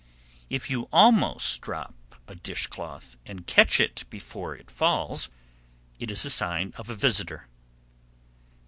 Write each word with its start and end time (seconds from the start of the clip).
_746. 0.49 0.49
If 0.65 0.69
you 0.71 0.87
almost 0.91 1.61
drop 1.61 2.15
a 2.27 2.33
dish 2.33 2.65
cloth 2.65 3.17
and 3.23 3.45
catch 3.45 3.79
it 3.79 4.03
before 4.09 4.55
it 4.55 4.71
falls, 4.71 5.29
it 5.99 6.09
is 6.09 6.25
a 6.25 6.31
sign 6.31 6.73
of 6.75 6.89
a 6.89 6.95
visitor. 6.95 7.47